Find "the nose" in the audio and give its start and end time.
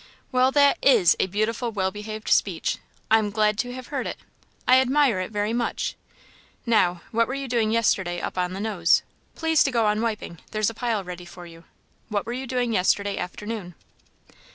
8.53-9.03